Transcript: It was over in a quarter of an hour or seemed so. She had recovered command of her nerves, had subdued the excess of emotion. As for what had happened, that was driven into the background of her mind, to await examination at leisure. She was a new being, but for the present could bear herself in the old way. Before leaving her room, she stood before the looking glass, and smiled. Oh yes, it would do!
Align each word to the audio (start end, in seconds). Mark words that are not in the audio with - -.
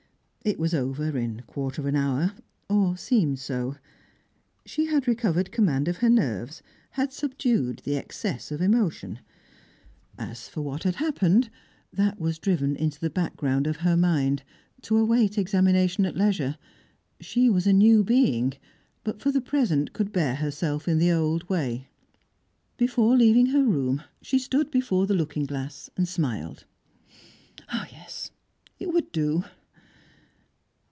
It 0.43 0.57
was 0.57 0.73
over 0.73 1.15
in 1.19 1.37
a 1.37 1.43
quarter 1.43 1.83
of 1.83 1.85
an 1.85 1.95
hour 1.95 2.33
or 2.67 2.97
seemed 2.97 3.37
so. 3.37 3.75
She 4.65 4.85
had 4.87 5.07
recovered 5.07 5.51
command 5.51 5.87
of 5.87 5.97
her 5.97 6.09
nerves, 6.09 6.63
had 6.89 7.13
subdued 7.13 7.83
the 7.83 7.95
excess 7.95 8.51
of 8.51 8.59
emotion. 8.59 9.19
As 10.17 10.47
for 10.49 10.61
what 10.63 10.81
had 10.81 10.95
happened, 10.95 11.51
that 11.93 12.19
was 12.19 12.39
driven 12.39 12.75
into 12.75 12.99
the 12.99 13.11
background 13.11 13.67
of 13.67 13.77
her 13.85 13.95
mind, 13.95 14.41
to 14.81 14.97
await 14.97 15.37
examination 15.37 16.07
at 16.07 16.17
leisure. 16.17 16.57
She 17.19 17.47
was 17.47 17.67
a 17.67 17.71
new 17.71 18.03
being, 18.03 18.53
but 19.03 19.21
for 19.21 19.31
the 19.31 19.41
present 19.41 19.93
could 19.93 20.11
bear 20.11 20.33
herself 20.37 20.87
in 20.87 20.97
the 20.97 21.11
old 21.11 21.47
way. 21.49 21.87
Before 22.77 23.15
leaving 23.15 23.45
her 23.51 23.63
room, 23.63 24.01
she 24.23 24.39
stood 24.39 24.71
before 24.71 25.05
the 25.05 25.13
looking 25.13 25.45
glass, 25.45 25.91
and 25.95 26.07
smiled. 26.07 26.65
Oh 27.71 27.85
yes, 27.91 28.31
it 28.79 28.91
would 28.91 29.11
do! 29.11 29.43